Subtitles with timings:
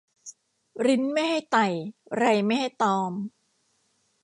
[0.85, 1.65] ริ้นไม่ให้ไต่
[2.17, 3.11] ไรไม่ให้ตอม